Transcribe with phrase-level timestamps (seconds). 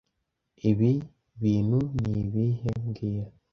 [0.69, 0.91] Ibi
[1.41, 3.25] bintu ni ibihe mbwira